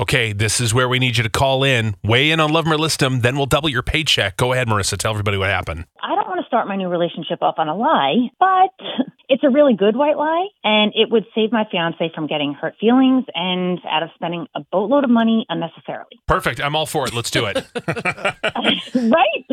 [0.00, 2.72] Okay, this is where we need you to call in, weigh in on Love 'Em
[2.72, 4.36] or List 'Em, then we'll double your paycheck.
[4.36, 4.96] Go ahead, Marissa.
[4.96, 5.86] Tell everybody what happened.
[6.00, 8.70] I don't want to start my new relationship off on a lie, but
[9.28, 12.76] it's a really good white lie, and it would save my fiance from getting hurt
[12.80, 16.20] feelings and out of spending a boatload of money unnecessarily.
[16.28, 16.60] Perfect.
[16.60, 17.12] I'm all for it.
[17.12, 17.56] Let's do it.
[18.94, 19.44] right?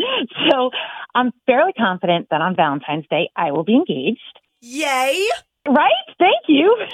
[0.51, 0.69] So
[1.15, 4.39] I'm fairly confident that on Valentine's Day I will be engaged.
[4.61, 5.27] Yay!
[5.67, 5.91] Right?
[6.19, 6.85] Thank you.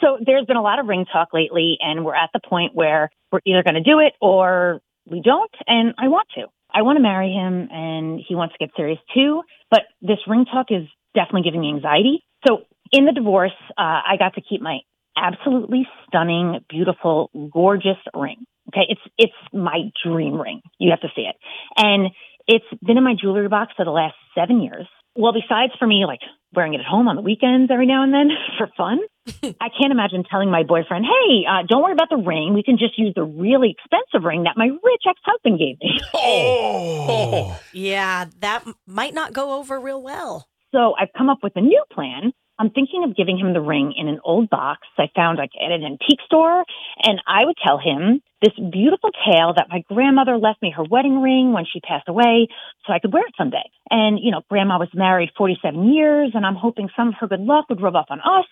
[0.00, 3.10] So there's been a lot of ring talk lately, and we're at the point where
[3.32, 6.46] we're either going to do it or we don't, and I want to.
[6.72, 10.44] I want to marry him, and he wants to get serious too, but this ring
[10.44, 12.24] talk is definitely giving me anxiety.
[12.46, 14.78] So in the divorce, uh, I got to keep my
[15.16, 18.46] absolutely stunning, beautiful, gorgeous ring.
[18.68, 20.60] Okay, it's it's my dream ring.
[20.78, 21.34] You have to see it,
[21.76, 22.10] and
[22.46, 24.86] it's been in my jewelry box for the last seven years.
[25.16, 26.20] Well, besides for me, like
[26.54, 28.98] wearing it at home on the weekends every now and then for fun,
[29.60, 32.54] I can't imagine telling my boyfriend, "Hey, uh, don't worry about the ring.
[32.54, 37.58] We can just use the really expensive ring that my rich ex-husband gave me." Oh.
[37.72, 40.46] Yeah, that might not go over real well.
[40.72, 42.32] So I've come up with a new plan.
[42.58, 45.72] I'm thinking of giving him the ring in an old box I found like at
[45.72, 46.64] an antique store,
[47.02, 51.20] and I would tell him this beautiful tale that my grandmother left me her wedding
[51.22, 52.48] ring when she passed away,
[52.86, 53.68] so I could wear it someday.
[53.90, 57.40] And you know, Grandma was married 47 years, and I'm hoping some of her good
[57.40, 58.46] luck would rub off on us.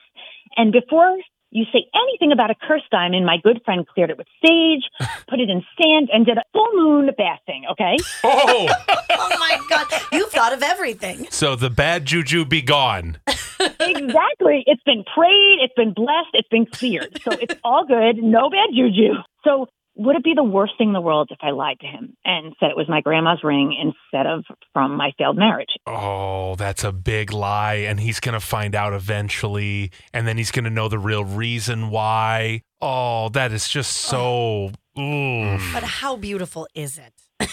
[0.56, 1.16] And before
[1.50, 4.82] you say anything about a cursed diamond, my good friend cleared it with sage,
[5.28, 7.64] put it in sand, and did a full moon bathing.
[7.72, 7.96] Okay.
[8.24, 8.68] Oh.
[9.20, 11.26] Oh my God, you've thought of everything.
[11.30, 13.18] so the bad juju be gone.
[13.26, 14.62] exactly.
[14.66, 17.20] It's been prayed, it's been blessed, it's been cleared.
[17.24, 19.14] So it's all good, no bad juju.
[19.44, 19.66] So
[19.98, 22.54] would it be the worst thing in the world if I lied to him and
[22.60, 25.70] said it was my grandma's ring instead of from my failed marriage?
[25.86, 27.74] Oh, that's a big lie.
[27.74, 29.90] And he's going to find out eventually.
[30.14, 32.62] And then he's going to know the real reason why.
[32.80, 34.70] Oh, that is just so.
[34.98, 35.70] Oof.
[35.72, 37.12] But how beautiful is it?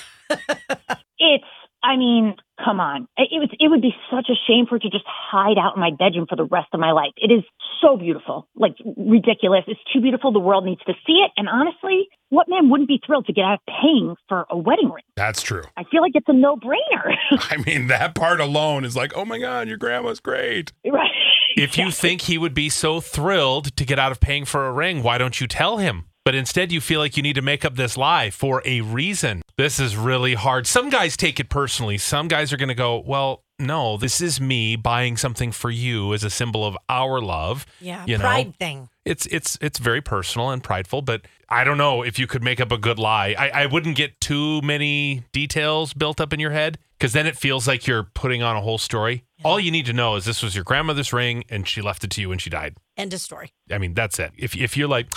[1.18, 1.46] It's
[1.86, 3.08] I mean, come on.
[3.16, 5.76] It it would it would be such a shame for it to just hide out
[5.76, 7.12] in my bedroom for the rest of my life.
[7.18, 7.44] It is
[7.80, 8.48] so beautiful.
[8.56, 9.64] Like ridiculous.
[9.68, 10.32] It's too beautiful.
[10.32, 11.32] The world needs to see it.
[11.38, 14.90] And honestly, what man wouldn't be thrilled to get out of paying for a wedding
[14.90, 15.04] ring?
[15.16, 15.64] That's true.
[15.78, 17.14] I feel like it's a no-brainer.
[17.32, 20.74] I mean, that part alone is like, oh my God, your grandma's great.
[20.86, 21.12] right.
[21.56, 24.72] If you think he would be so thrilled to get out of paying for a
[24.74, 26.06] ring, why don't you tell him?
[26.26, 29.44] But instead, you feel like you need to make up this lie for a reason.
[29.58, 30.66] This is really hard.
[30.66, 32.00] Some guys take it personally.
[32.00, 36.14] Some guys are going to go, well, no, this is me buying something for you
[36.16, 37.68] as a symbol of our love.
[37.80, 38.24] Yeah, You know?
[38.24, 38.90] pride thing.
[39.06, 42.60] It's it's it's very personal and prideful, but I don't know if you could make
[42.60, 43.36] up a good lie.
[43.38, 47.38] I, I wouldn't get too many details built up in your head because then it
[47.38, 49.24] feels like you're putting on a whole story.
[49.44, 52.10] All you need to know is this was your grandmother's ring and she left it
[52.12, 52.78] to you when she died.
[52.98, 53.52] End of story.
[53.70, 54.32] I mean, that's it.
[54.40, 55.14] If if you're like,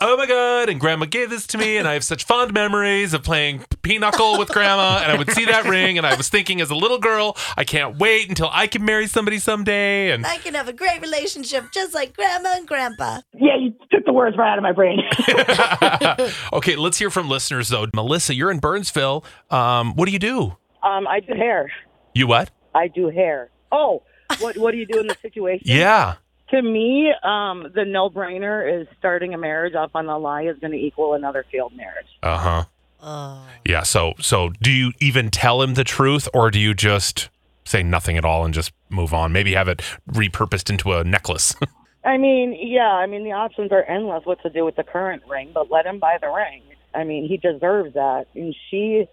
[0.00, 3.14] oh my god, and grandma gave this to me, and I have such fond memories
[3.14, 6.60] of playing pinochle with grandma, and I would see that ring, and I was thinking
[6.60, 10.38] as a little girl, I can't wait until I can marry somebody someday, and I
[10.38, 13.20] can have a great relationship just like grandma and grandpa.
[13.34, 15.00] Yeah, you took the words right out of my brain.
[16.52, 17.86] okay, let's hear from listeners though.
[17.94, 19.24] Melissa, you're in Burnsville.
[19.50, 20.56] Um, what do you do?
[20.82, 21.70] Um, I do hair.
[22.14, 22.50] You what?
[22.74, 23.50] I do hair.
[23.72, 24.02] Oh,
[24.38, 25.62] what what do you do in the situation?
[25.66, 26.16] Yeah.
[26.50, 30.58] To me, um, the no brainer is starting a marriage off on a lie is
[30.58, 32.06] going to equal another failed marriage.
[32.22, 32.64] Uh huh.
[33.02, 33.46] Oh.
[33.64, 33.82] Yeah.
[33.82, 37.28] So so do you even tell him the truth, or do you just
[37.64, 39.32] say nothing at all and just move on?
[39.32, 41.54] Maybe have it repurposed into a necklace.
[42.04, 45.22] I mean, yeah, I mean the options are endless what to do with the current
[45.28, 46.62] ring, but let him buy the ring.
[46.94, 49.06] I mean, he deserves that, and she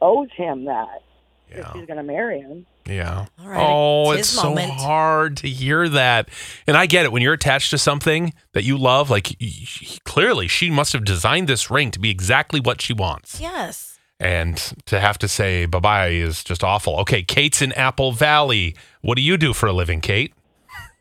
[0.00, 1.02] owes him that
[1.50, 2.66] if she's going to marry him.
[2.86, 3.26] Yeah.
[3.40, 6.28] All right, Oh, it's it's, so hard to hear that.
[6.66, 7.12] And I get it.
[7.12, 11.04] When you're attached to something that you love, like y- y- clearly she must have
[11.04, 13.40] designed this ring to be exactly what she wants.
[13.40, 13.98] Yes.
[14.18, 14.56] And
[14.86, 16.96] to have to say bye bye is just awful.
[17.00, 18.74] Okay, Kate's in Apple Valley.
[19.02, 20.34] What do you do for a living, Kate?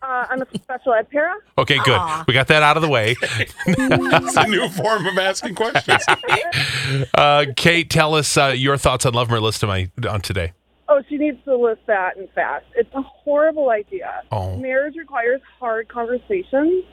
[0.01, 1.33] Uh, I'm a special ed para.
[1.57, 1.97] Okay, good.
[1.97, 2.23] Aw.
[2.27, 3.15] We got that out of the way.
[3.67, 6.03] It's a new form of asking questions.
[7.13, 10.53] Uh, Kate, tell us uh, your thoughts on Love 'Em or List 'Em, on today.
[11.07, 12.65] She needs to list that and fast.
[12.75, 14.21] It's a horrible idea.
[14.31, 14.57] Oh.
[14.57, 16.83] Marriage requires hard conversations,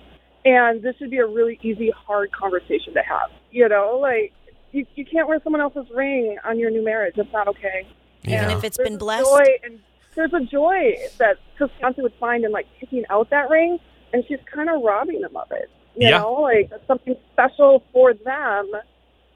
[0.44, 3.30] And this should be a really easy, hard conversation to have.
[3.50, 4.32] You know, like
[4.72, 7.14] you, you can't wear someone else's ring on your new marriage.
[7.16, 7.86] That's not okay.
[8.24, 9.24] Even if it's There's been blessed.
[9.24, 9.80] Joy and
[10.14, 13.78] there's a joy that Costanza would find in like picking out that ring,
[14.12, 15.68] and she's kind of robbing them of it.
[15.96, 16.18] You Yeah.
[16.18, 18.70] know, like that's something special for them.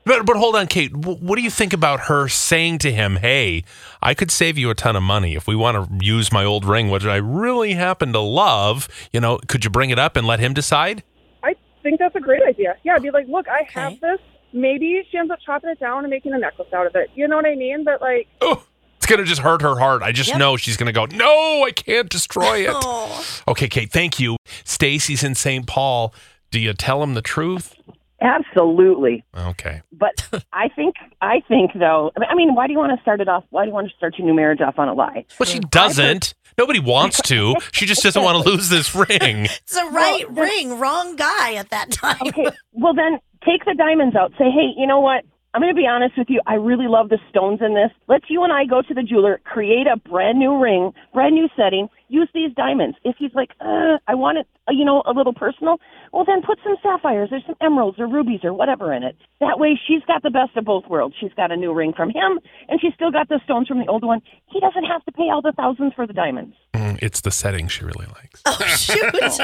[0.05, 0.97] But but hold on, Kate.
[0.97, 3.64] What do you think about her saying to him, "Hey,
[4.02, 6.64] I could save you a ton of money if we want to use my old
[6.64, 8.88] ring, which I really happen to love.
[9.12, 11.02] You know, could you bring it up and let him decide?"
[11.43, 12.76] I think that's a great idea.
[12.82, 14.19] Yeah, I'd be like, look, I have this.
[14.52, 17.08] Maybe she ends up chopping it down and making a necklace out of it.
[17.14, 17.85] You know what I mean?
[17.85, 18.62] But like, Oh,
[18.97, 20.02] it's gonna just hurt her heart.
[20.02, 20.38] I just Yep.
[20.38, 23.25] know she's gonna go, "No, I can't destroy it." Oh.
[23.49, 23.91] Okay, Kate.
[23.93, 24.37] Thank you.
[24.64, 25.67] Stacy's in St.
[25.67, 26.12] Paul.
[26.50, 27.75] Do you tell him the truth?
[28.20, 29.25] Absolutely.
[29.37, 29.82] Okay.
[29.93, 33.28] But I think, I think though, I mean, why do you want to start it
[33.28, 33.44] off?
[33.50, 35.25] Why do you want to start your new marriage off on a lie?
[35.38, 36.34] Well, she doesn't.
[36.58, 37.55] Nobody wants to.
[37.72, 39.46] She just doesn't want to lose this ring.
[39.46, 42.19] It's the right ring, wrong guy at that time.
[42.26, 42.49] Okay.
[42.72, 44.32] well, then take the diamonds out.
[44.32, 45.25] Say, hey, you know what?
[45.55, 46.40] I'm going to be honest with you.
[46.46, 47.90] I really love the stones in this.
[48.08, 51.49] Let's you and I go to the jeweler, create a brand new ring, brand new
[51.56, 52.96] setting, use these diamonds.
[53.04, 55.76] If he's like, uh, I want it, uh, you know, a little personal,
[56.12, 59.16] well, then put some sapphires or some emeralds or rubies or whatever in it.
[59.40, 61.14] That way she's got the best of both worlds.
[61.18, 63.86] She's got a new ring from him and she's still got the stones from the
[63.86, 64.20] old one.
[64.46, 66.56] He doesn't have to pay all the thousands for the diamonds.
[66.74, 68.42] Mm, It's the setting she really likes.
[68.44, 69.12] Oh shoot!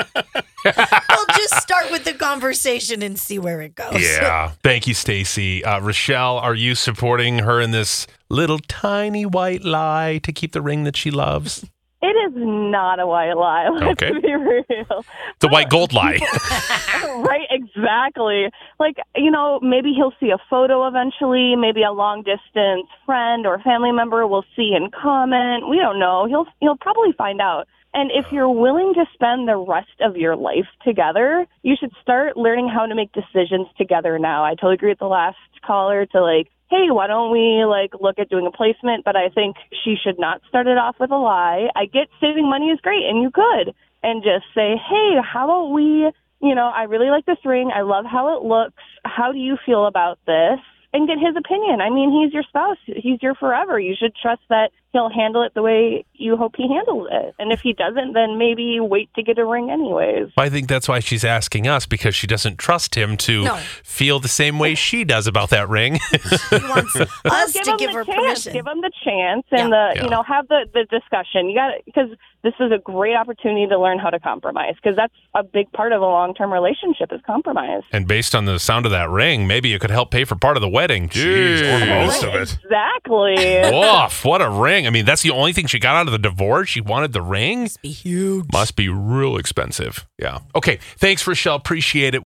[0.64, 4.00] we'll just start with the conversation and see where it goes.
[4.02, 4.52] Yeah.
[4.62, 5.64] Thank you, Stacy.
[5.64, 10.60] Uh, Rochelle, are you supporting her in this little tiny white lie to keep the
[10.62, 11.64] ring that she loves?
[12.06, 13.68] It is not a white lie.
[13.72, 14.12] Let's Okay.
[14.20, 15.04] be real.
[15.40, 16.18] The white gold lie.
[17.18, 18.46] right, exactly.
[18.78, 23.58] Like, you know, maybe he'll see a photo eventually, maybe a long distance friend or
[23.60, 25.68] family member will see and comment.
[25.68, 26.26] We don't know.
[26.26, 27.66] He'll he'll probably find out.
[27.94, 32.36] And if you're willing to spend the rest of your life together, you should start
[32.36, 34.44] learning how to make decisions together now.
[34.44, 38.18] I totally agree with the last caller to like, hey, why don't we like look
[38.18, 39.04] at doing a placement?
[39.04, 41.68] But I think she should not start it off with a lie.
[41.74, 45.72] I get saving money is great and you could and just say, hey, how about
[45.72, 46.10] we,
[46.40, 47.70] you know, I really like this ring.
[47.74, 48.82] I love how it looks.
[49.04, 50.58] How do you feel about this?
[50.96, 51.82] And get his opinion.
[51.82, 52.78] I mean, he's your spouse.
[52.86, 53.78] He's your forever.
[53.78, 57.34] You should trust that he'll handle it the way you hope he handles it.
[57.38, 60.28] And if he doesn't, then maybe wait to get a ring anyways.
[60.38, 63.56] I think that's why she's asking us because she doesn't trust him to No.
[63.84, 65.98] feel the same way she does about that ring.
[66.50, 66.96] He wants
[67.26, 68.16] us give to him give the her chance.
[68.16, 68.52] permission.
[68.54, 69.68] Give him the chance and Yeah.
[69.68, 70.04] the Yeah.
[70.04, 71.50] you know have the the discussion.
[71.50, 72.08] You got because
[72.46, 75.90] this is a great opportunity to learn how to compromise because that's a big part
[75.90, 77.82] of a long term relationship is compromise.
[77.90, 80.56] and based on the sound of that ring, maybe it could help pay for part
[80.56, 81.08] of the wedding.
[81.08, 82.06] Jeez, or Jeez.
[82.06, 82.56] most of it.
[82.62, 83.34] Exactly.
[83.76, 84.86] Woof, what a ring.
[84.86, 86.68] I mean, that's the only thing she got out of the divorce.
[86.68, 87.62] She wanted the ring.
[87.62, 88.46] Must be huge.
[88.52, 90.06] Must be real expensive.
[90.16, 90.38] Yeah.
[90.54, 90.78] Okay.
[90.98, 91.56] Thanks, Rochelle.
[91.56, 92.22] Appreciate it.